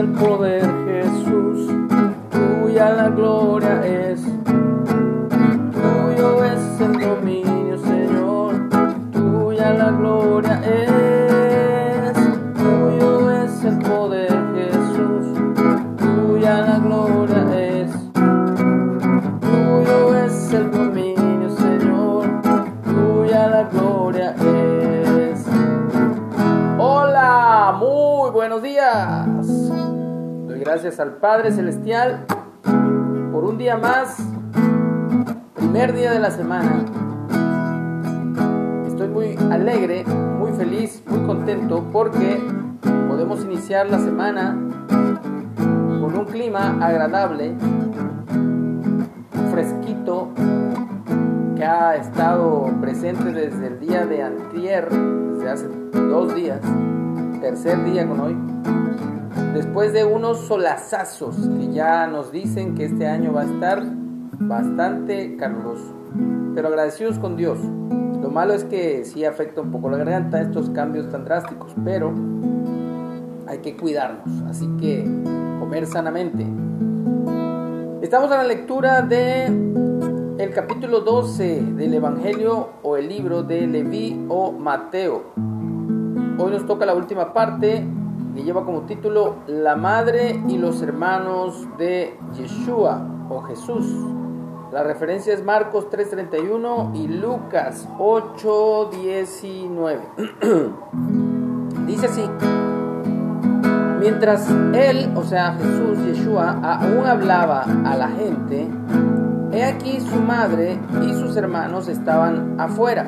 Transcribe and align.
el 0.00 0.08
poder, 0.12 0.64
Jesús, 0.86 1.68
tuya 2.30 2.90
la 2.90 3.10
gloria 3.10 3.84
es. 3.84 4.22
Tuyo 5.74 6.44
es 6.44 6.80
el 6.80 6.98
dominio, 6.98 7.76
Señor, 7.78 8.70
tuya 9.12 9.74
la 9.74 9.90
gloria 9.90 10.62
es. 10.64 12.14
Tuyo 12.54 13.30
es 13.42 13.64
el 13.64 13.78
poder, 13.80 14.32
Jesús, 14.54 15.26
tuya 15.98 16.62
la 16.62 16.78
gloria 16.78 17.42
es. 17.58 17.90
Tuyo 19.42 20.14
es 20.24 20.52
el 20.54 20.70
dominio, 20.70 21.50
Señor, 21.50 22.26
tuya 22.84 23.48
la 23.48 23.64
gloria 23.64 24.34
es. 24.34 25.44
Hola, 26.78 27.76
muy 27.78 28.30
buenos 28.30 28.62
días. 28.62 29.89
Gracias 30.60 31.00
al 31.00 31.16
Padre 31.16 31.52
Celestial 31.52 32.26
por 33.32 33.44
un 33.44 33.56
día 33.56 33.78
más, 33.78 34.18
primer 35.54 35.94
día 35.94 36.12
de 36.12 36.20
la 36.20 36.30
semana. 36.30 36.84
Estoy 38.86 39.08
muy 39.08 39.38
alegre, 39.50 40.04
muy 40.04 40.52
feliz, 40.52 41.02
muy 41.06 41.26
contento 41.26 41.88
porque 41.90 42.38
podemos 43.08 43.42
iniciar 43.42 43.88
la 43.88 44.00
semana 44.00 44.54
con 45.56 46.18
un 46.18 46.26
clima 46.26 46.76
agradable, 46.84 47.54
fresquito, 49.50 50.28
que 51.56 51.64
ha 51.64 51.96
estado 51.96 52.68
presente 52.82 53.32
desde 53.32 53.66
el 53.68 53.80
día 53.80 54.04
de 54.04 54.24
antier, 54.24 54.90
desde 54.90 55.48
hace 55.48 55.68
dos 55.94 56.34
días, 56.34 56.60
tercer 57.40 57.82
día 57.84 58.06
con 58.06 58.20
hoy, 58.20 58.49
después 59.54 59.92
de 59.92 60.04
unos 60.04 60.38
solazazos 60.46 61.36
que 61.36 61.72
ya 61.72 62.06
nos 62.06 62.30
dicen 62.30 62.74
que 62.74 62.84
este 62.84 63.06
año 63.06 63.32
va 63.32 63.42
a 63.42 63.44
estar 63.44 63.82
bastante 64.38 65.36
caluroso, 65.36 65.94
pero 66.54 66.68
agradecidos 66.68 67.18
con 67.18 67.36
Dios. 67.36 67.58
Lo 68.22 68.30
malo 68.30 68.52
es 68.54 68.64
que 68.64 69.04
sí 69.04 69.24
afecta 69.24 69.60
un 69.60 69.70
poco 69.70 69.90
la 69.90 69.96
garganta 69.96 70.40
estos 70.40 70.70
cambios 70.70 71.10
tan 71.10 71.24
drásticos, 71.24 71.74
pero 71.84 72.12
hay 73.46 73.58
que 73.58 73.76
cuidarnos, 73.76 74.42
así 74.48 74.68
que 74.80 75.04
comer 75.58 75.86
sanamente. 75.86 76.46
Estamos 78.02 78.30
en 78.30 78.38
la 78.38 78.44
lectura 78.44 79.02
de 79.02 79.46
el 80.38 80.50
capítulo 80.54 81.00
12 81.00 81.62
del 81.76 81.94
Evangelio 81.94 82.70
o 82.82 82.96
el 82.96 83.08
libro 83.08 83.42
de 83.42 83.66
Leví 83.66 84.26
o 84.28 84.52
Mateo. 84.52 85.24
Hoy 86.38 86.52
nos 86.52 86.64
toca 86.66 86.86
la 86.86 86.94
última 86.94 87.34
parte 87.34 87.86
que 88.40 88.46
lleva 88.46 88.64
como 88.64 88.80
título 88.82 89.38
La 89.46 89.76
madre 89.76 90.42
y 90.48 90.56
los 90.56 90.80
hermanos 90.80 91.68
de 91.76 92.16
Yeshua 92.32 93.06
o 93.28 93.42
Jesús. 93.42 93.84
La 94.72 94.82
referencia 94.82 95.34
es 95.34 95.44
Marcos 95.44 95.90
3:31 95.90 96.92
y 96.94 97.06
Lucas 97.08 97.86
8:19. 97.98 99.98
Dice 101.86 102.06
así. 102.06 102.24
Mientras 104.00 104.48
él, 104.72 105.12
o 105.14 105.22
sea 105.22 105.52
Jesús, 105.52 105.98
Yeshua, 106.06 106.60
aún 106.62 107.06
hablaba 107.06 107.66
a 107.84 107.94
la 107.94 108.08
gente, 108.08 108.70
he 109.52 109.64
aquí 109.64 110.00
su 110.00 110.16
madre 110.16 110.78
y 111.02 111.12
sus 111.12 111.36
hermanos 111.36 111.88
estaban 111.88 112.58
afuera 112.58 113.04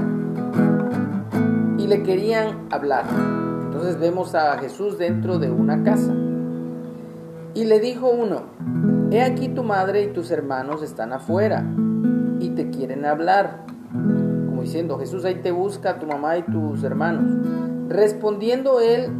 y 1.78 1.86
le 1.86 2.02
querían 2.02 2.66
hablar. 2.70 3.06
Entonces 3.82 4.00
vemos 4.00 4.36
a 4.36 4.56
Jesús 4.58 4.96
dentro 4.96 5.40
de 5.40 5.50
una 5.50 5.82
casa. 5.82 6.14
Y 7.52 7.64
le 7.64 7.80
dijo 7.80 8.08
uno, 8.08 8.42
he 9.10 9.20
aquí 9.22 9.48
tu 9.48 9.64
madre 9.64 10.04
y 10.04 10.12
tus 10.12 10.30
hermanos 10.30 10.84
están 10.84 11.12
afuera 11.12 11.66
y 12.38 12.50
te 12.50 12.70
quieren 12.70 13.04
hablar. 13.04 13.66
Como 13.90 14.62
diciendo, 14.62 15.00
Jesús 15.00 15.24
ahí 15.24 15.34
te 15.42 15.50
busca 15.50 15.98
tu 15.98 16.06
mamá 16.06 16.38
y 16.38 16.42
tus 16.44 16.84
hermanos. 16.84 17.44
Respondiendo 17.88 18.78
él 18.78 19.10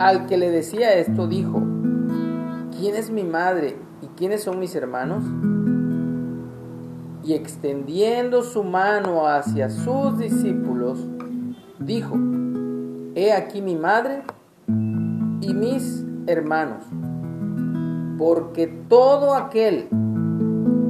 al 0.00 0.26
que 0.26 0.36
le 0.36 0.50
decía 0.50 0.94
esto, 0.94 1.28
dijo, 1.28 1.62
¿quién 2.76 2.96
es 2.96 3.12
mi 3.12 3.22
madre 3.22 3.76
y 4.02 4.06
quiénes 4.16 4.42
son 4.42 4.58
mis 4.58 4.74
hermanos? 4.74 5.22
Y 7.22 7.34
extendiendo 7.34 8.42
su 8.42 8.64
mano 8.64 9.28
hacia 9.28 9.70
sus 9.70 10.18
discípulos, 10.18 11.06
dijo, 11.78 12.16
He 13.16 13.32
aquí 13.32 13.60
mi 13.60 13.74
madre 13.74 14.22
y 14.68 15.52
mis 15.52 16.04
hermanos, 16.28 16.84
porque 18.16 18.68
todo 18.88 19.34
aquel 19.34 19.88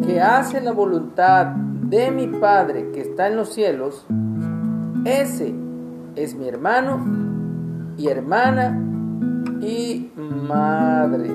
que 0.05 0.21
hace 0.21 0.61
la 0.61 0.73
voluntad 0.73 1.47
de 1.47 2.11
mi 2.11 2.27
Padre 2.27 2.91
que 2.93 3.01
está 3.01 3.29
en 3.29 3.37
los 3.37 3.55
cielos, 3.55 4.07
ese 5.07 5.55
es 6.15 6.35
mi 6.35 6.47
hermano 6.47 7.01
y 7.97 8.09
hermana 8.09 8.79
y 9.63 10.11
madre. 10.17 11.31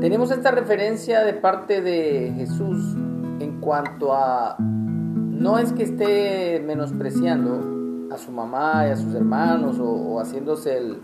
Tenemos 0.00 0.30
esta 0.30 0.50
referencia 0.50 1.20
de 1.24 1.34
parte 1.34 1.82
de 1.82 2.32
Jesús 2.36 2.96
en 3.38 3.60
cuanto 3.60 4.14
a, 4.14 4.56
no 4.58 5.58
es 5.58 5.74
que 5.74 5.82
esté 5.82 6.62
menospreciando 6.66 7.81
a 8.12 8.18
su 8.18 8.30
mamá 8.30 8.86
y 8.86 8.90
a 8.90 8.96
sus 8.96 9.14
hermanos 9.14 9.78
o, 9.80 10.20
haciéndose 10.20 10.76
el, 10.76 11.02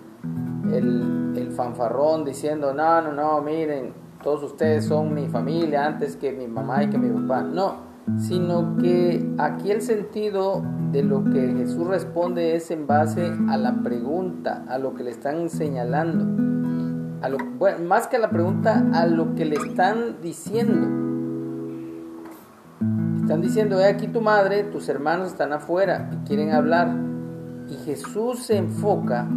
el, 0.73 1.33
el 1.37 1.51
fanfarrón 1.53 2.25
diciendo, 2.25 2.73
no, 2.75 3.01
no, 3.01 3.13
no, 3.13 3.41
miren, 3.41 3.93
todos 4.23 4.43
ustedes 4.43 4.85
son 4.85 5.15
mi 5.15 5.29
familia 5.29 5.87
antes 5.87 6.17
que 6.17 6.33
mi 6.33 6.47
mamá 6.47 6.85
y 6.85 6.91
que 6.91 6.99
mi 6.99 7.09
papá. 7.09 7.43
No, 7.43 7.77
sino 8.19 8.77
que 8.77 9.35
aquí 9.39 9.71
el 9.71 9.83
sentido 9.83 10.63
de 10.93 11.03
lo 11.03 11.25
que 11.25 11.55
Jesús 11.57 11.87
responde 11.87 12.57
es 12.57 12.71
en 12.71 12.87
base 12.87 13.33
a 13.49 13.57
la 13.57 13.83
pregunta, 13.83 14.65
a 14.69 14.79
lo 14.79 14.95
que 14.95 15.05
le 15.05 15.11
están 15.11 15.49
señalando. 15.49 16.27
A 17.23 17.29
lo, 17.29 17.39
bueno, 17.59 17.85
más 17.85 18.07
que 18.07 18.17
a 18.17 18.21
la 18.21 18.31
pregunta, 18.31 18.85
a 18.93 19.07
lo 19.07 19.35
que 19.35 19.45
le 19.45 19.57
están 19.57 20.21
diciendo. 20.23 20.98
Están 23.29 23.43
diciendo, 23.43 23.79
he 23.79 23.85
aquí 23.85 24.09
tu 24.09 24.23
madre, 24.23 24.65
tus 24.65 24.89
hermanos 24.89 25.29
están 25.29 25.53
afuera 25.53 26.09
y 26.11 26.27
quieren 26.27 26.51
hablar. 26.51 26.97
Y 27.69 27.75
Jesús 27.85 28.45
se 28.45 28.57
enfoca 28.57 29.29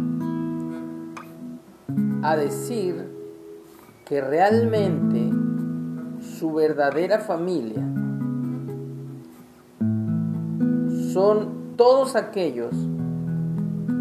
a 2.22 2.34
decir 2.34 3.12
que 4.06 4.22
realmente 4.22 5.30
su 6.22 6.54
verdadera 6.54 7.18
familia 7.18 7.82
son 11.12 11.74
todos 11.76 12.16
aquellos 12.16 12.74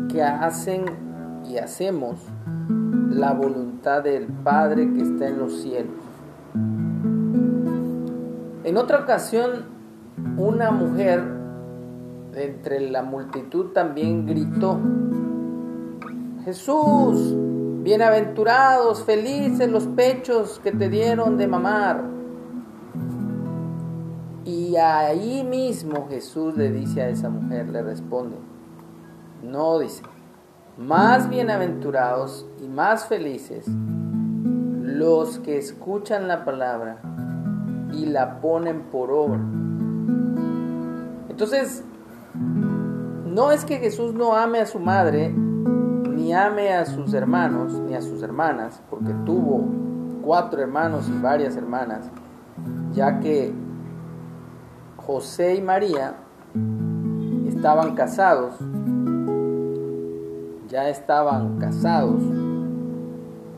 que 0.07 0.24
hacen 0.24 0.85
y 1.50 1.57
hacemos 1.57 2.18
la 3.09 3.34
voluntad 3.34 4.03
del 4.03 4.28
Padre 4.28 4.90
que 4.94 5.01
está 5.01 5.28
en 5.28 5.38
los 5.38 5.62
cielos. 5.62 6.00
En 8.63 8.78
otra 8.78 9.00
ocasión, 9.00 9.71
una 10.38 10.72
mujer 10.72 11.24
entre 12.36 12.80
la 12.90 13.04
multitud 13.04 13.68
también 13.68 14.26
gritó, 14.26 14.80
Jesús, 16.46 17.36
bienaventurados, 17.84 19.04
felices 19.04 19.70
los 19.70 19.88
pechos 19.88 20.60
que 20.64 20.72
te 20.72 20.90
dieron 20.90 21.38
de 21.38 21.48
mamar. 21.48 22.04
Y 24.46 24.76
ahí 24.76 25.44
mismo 25.44 26.08
Jesús 26.10 26.58
le 26.58 26.72
dice 26.72 27.02
a 27.02 27.10
esa 27.10 27.30
mujer, 27.30 27.70
le 27.70 27.84
responde, 27.84 28.38
no 29.44 29.80
dice, 29.80 30.04
más 30.78 31.30
bienaventurados 31.30 32.48
y 32.62 32.68
más 32.68 33.06
felices 33.06 33.66
los 33.68 35.40
que 35.40 35.57
escuchan 35.57 36.28
la 36.28 36.44
palabra 36.44 37.01
y 37.94 38.06
la 38.06 38.40
ponen 38.40 38.84
por 38.84 39.12
obra. 39.12 39.40
Entonces, 41.44 41.84
no 43.26 43.52
es 43.52 43.66
que 43.66 43.78
Jesús 43.80 44.14
no 44.14 44.36
ame 44.36 44.60
a 44.60 44.68
su 44.68 44.78
madre, 44.78 45.30
ni 45.32 46.32
ame 46.36 46.72
a 46.72 46.86
sus 46.86 47.16
hermanos, 47.16 47.74
ni 47.80 47.96
a 47.96 48.02
sus 48.04 48.22
hermanas, 48.22 48.80
porque 48.92 49.12
tuvo 49.26 49.66
cuatro 50.22 50.62
hermanos 50.62 51.10
y 51.10 51.20
varias 51.20 51.56
hermanas, 51.56 52.12
ya 52.94 53.20
que 53.20 53.52
José 54.98 55.56
y 55.56 55.64
María 55.64 56.14
estaban 57.48 57.96
casados, 57.96 58.54
ya 60.70 60.90
estaban 60.90 61.58
casados, 61.58 62.22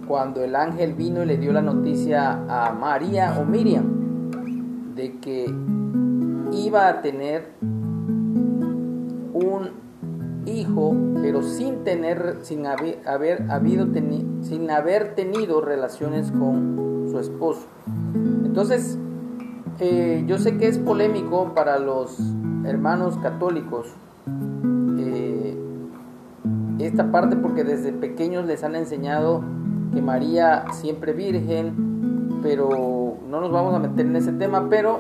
cuando 0.08 0.42
el 0.42 0.56
ángel 0.56 0.94
vino 0.94 1.22
y 1.22 1.26
le 1.26 1.36
dio 1.36 1.52
la 1.52 1.62
noticia 1.62 2.46
a 2.48 2.72
María 2.72 3.38
o 3.42 3.44
Miriam 3.44 3.84
de 4.96 5.20
que 5.20 5.54
iba 6.54 6.88
a 6.88 7.02
tener 7.02 7.52
pero 11.22 11.42
sin 11.42 11.84
tener, 11.84 12.38
sin 12.42 12.66
haber, 12.66 13.02
haber 13.08 13.52
habido 13.52 13.88
sin 14.42 14.70
haber 14.70 15.16
tenido 15.16 15.62
relaciones 15.62 16.32
con 16.32 17.08
su 17.10 17.20
esposo. 17.20 17.68
Entonces, 18.46 18.98
eh, 19.80 20.24
yo 20.28 20.38
sé 20.38 20.58
que 20.58 20.68
es 20.68 20.78
polémico 20.78 21.54
para 21.56 21.80
los 21.80 22.20
hermanos 22.66 23.18
católicos 23.18 23.88
eh, 25.00 25.58
esta 26.80 27.12
parte 27.12 27.36
porque 27.36 27.64
desde 27.64 27.92
pequeños 27.92 28.46
les 28.46 28.64
han 28.64 28.76
enseñado 28.76 29.44
que 29.94 30.02
María 30.02 30.66
siempre 30.74 31.14
virgen, 31.14 32.40
pero 32.42 33.18
no 33.30 33.42
nos 33.42 33.52
vamos 33.52 33.74
a 33.74 33.80
meter 33.80 34.06
en 34.06 34.16
ese 34.16 34.34
tema, 34.34 34.68
pero 34.70 35.00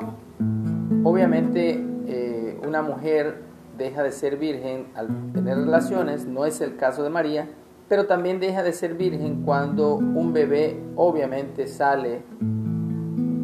obviamente 1.04 1.84
eh, 2.08 2.60
una 2.66 2.82
mujer 2.82 3.53
deja 3.78 4.04
de 4.04 4.12
ser 4.12 4.38
virgen 4.38 4.88
al 4.96 5.32
tener 5.34 5.58
relaciones, 5.58 6.26
no 6.26 6.46
es 6.46 6.62
el 6.62 6.76
caso 6.76 7.04
de 7.04 7.10
María, 7.10 7.50
pero 7.90 8.06
también 8.06 8.40
deja 8.40 8.64
de 8.64 8.74
ser 8.74 8.96
virgen 8.96 9.44
cuando 9.44 9.96
un 9.96 10.34
bebé 10.34 10.80
obviamente 10.96 11.68
sale 11.68 12.22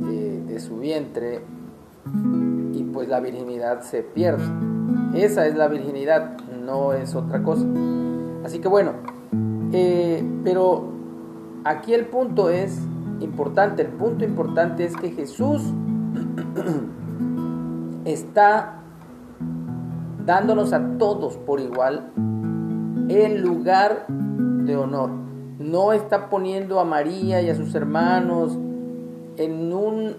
eh, 0.09 0.43
de 0.47 0.59
su 0.59 0.79
vientre 0.79 1.41
y 2.73 2.83
pues 2.83 3.09
la 3.09 3.19
virginidad 3.19 3.81
se 3.81 4.03
pierde. 4.03 4.43
Esa 5.13 5.47
es 5.47 5.55
la 5.55 5.67
virginidad, 5.67 6.37
no 6.65 6.93
es 6.93 7.15
otra 7.15 7.43
cosa. 7.43 7.65
Así 8.43 8.59
que 8.59 8.67
bueno, 8.67 8.93
eh, 9.73 10.23
pero 10.43 10.87
aquí 11.63 11.93
el 11.93 12.05
punto 12.05 12.49
es 12.49 12.79
importante, 13.19 13.81
el 13.81 13.89
punto 13.89 14.23
importante 14.23 14.85
es 14.85 14.95
que 14.95 15.11
Jesús 15.11 15.61
está 18.05 18.78
dándonos 20.29 20.73
a 20.73 20.97
todos 20.99 21.37
por 21.37 21.59
igual 21.59 22.11
el 23.09 23.41
lugar 23.41 24.05
de 24.07 24.77
honor. 24.77 25.09
No 25.57 25.91
está 25.91 26.29
poniendo 26.29 26.79
a 26.79 26.85
María 26.85 27.41
y 27.41 27.49
a 27.49 27.55
sus 27.55 27.73
hermanos 27.73 28.55
en 29.37 29.73
un 29.73 30.17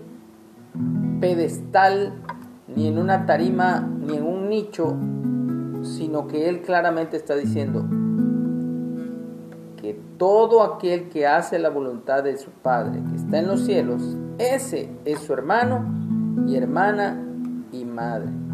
pedestal, 1.21 2.15
ni 2.67 2.89
en 2.89 2.99
una 2.99 3.25
tarima, 3.25 3.89
ni 4.05 4.17
en 4.17 4.27
un 4.27 4.49
nicho, 4.49 4.97
sino 5.83 6.27
que 6.27 6.49
Él 6.49 6.62
claramente 6.62 7.17
está 7.17 7.37
diciendo, 7.37 7.85
que 9.77 9.97
todo 10.19 10.65
aquel 10.65 11.09
que 11.09 11.29
hace 11.29 11.61
la 11.61 11.71
voluntad 11.71 12.25
de 12.25 12.37
su 12.37 12.51
Padre 12.51 13.01
que 13.09 13.15
está 13.15 13.39
en 13.39 13.47
los 13.47 13.61
cielos, 13.61 14.17
ese 14.39 14.91
es 15.05 15.21
su 15.21 15.33
hermano 15.35 15.85
y 16.49 16.57
hermana 16.57 17.25
y 17.71 17.85
madre. 17.85 18.50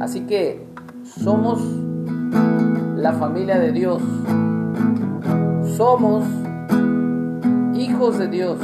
Así 0.00 0.20
que 0.22 0.64
somos 1.02 1.60
la 2.96 3.12
familia 3.12 3.58
de 3.58 3.72
Dios. 3.72 4.02
Somos 5.76 6.24
hijos 7.74 8.18
de 8.18 8.28
Dios. 8.28 8.58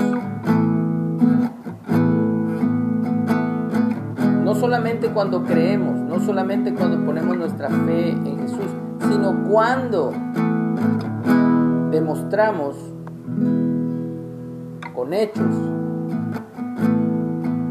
No 4.45 4.55
solamente 4.55 5.09
cuando 5.09 5.43
creemos, 5.43 5.99
no 6.01 6.21
solamente 6.21 6.73
cuando 6.73 7.05
ponemos 7.05 7.37
nuestra 7.37 7.69
fe 7.69 8.11
en 8.11 8.39
Jesús, 8.39 8.67
sino 9.01 9.45
cuando 9.51 10.13
demostramos 11.91 12.77
con 14.95 15.13
hechos, 15.13 15.55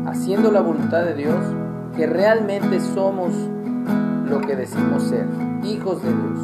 haciendo 0.05 0.51
la 0.51 0.61
voluntad 0.61 1.03
de 1.03 1.15
Dios, 1.15 1.39
que 1.95 2.07
realmente 2.07 2.79
somos 2.79 3.33
lo 4.27 4.41
que 4.41 4.55
decimos 4.55 5.03
ser, 5.03 5.27
hijos 5.63 6.01
de 6.01 6.09
Dios. 6.09 6.39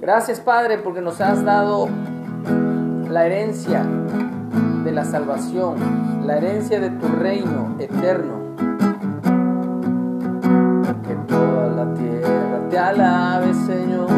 Gracias 0.00 0.40
Padre 0.40 0.78
porque 0.78 1.00
nos 1.00 1.20
has 1.20 1.44
dado 1.44 1.88
la 3.08 3.26
herencia 3.26 3.84
de 4.84 4.92
la 4.92 5.04
salvación, 5.04 5.76
la 6.26 6.36
herencia 6.36 6.80
de 6.80 6.90
tu 6.90 7.06
reino 7.08 7.74
eterno. 7.78 8.44
Que 11.06 11.14
toda 11.26 11.68
la 11.68 11.94
tierra 11.94 12.68
te 12.70 12.78
alabe 12.78 13.54
Señor 13.54 14.08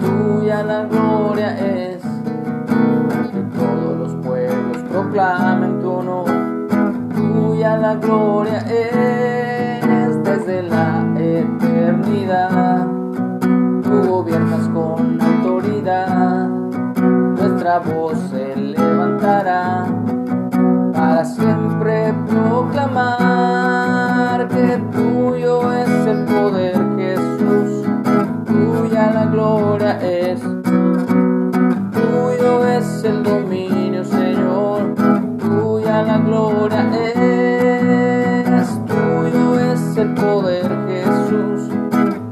tuya 0.00 0.62
la 0.62 0.84
gloria 0.84 1.56
es, 1.58 2.02
que 2.02 3.40
todos 3.56 3.98
los 3.98 4.14
pueblos 4.24 4.78
proclamen 4.90 5.45
la 7.80 7.94
gloria 7.94 8.58
es 8.58 10.22
desde 10.24 10.62
la 10.62 11.04
eternidad, 11.18 12.86
tú 13.82 14.08
gobiernas 14.08 14.68
con 14.68 15.20
autoridad, 15.20 16.48
nuestra 16.48 17.78
voz 17.80 18.18
se 18.30 18.56
levantará 18.56 19.86
para 20.92 21.24
siempre 21.24 22.14
proclamar 22.28 23.75
el 39.98 40.14
poder, 40.14 40.68
Jesús, 40.88 41.70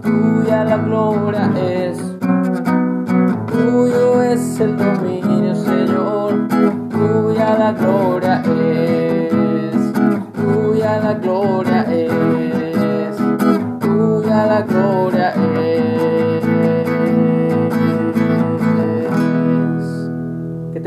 tuya 0.03 0.65
la 0.65 0.77
gloria 0.77 1.51
es, 1.57 1.99
tuyo 3.47 4.23
es 4.23 4.61
el 4.61 4.77
dominio, 4.77 5.55
Señor, 5.55 6.49
tuya 6.91 7.59
la 7.59 7.73
gloria 7.73 8.43
es, 8.43 9.93
tuya 10.35 10.99
la 11.01 11.15
gloria 11.15 11.83
es, 11.91 13.17
tuya 13.81 14.47
la 14.47 14.63
gloria 14.63 15.31
es. 15.31 16.05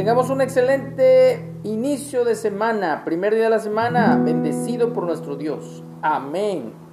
tengamos 0.08 0.30
un 0.30 0.42
excelente 0.42 1.47
inicio 1.64 2.24
de 2.24 2.36
semana, 2.36 3.04
primer 3.06 3.34
día 3.34 3.46
de 3.46 3.50
la 3.50 3.60
semana, 3.60 4.22
bendecido 4.24 4.94
por 4.94 5.06
nuestro 5.06 5.36
Dios. 5.36 5.84
Amén. 6.02 6.87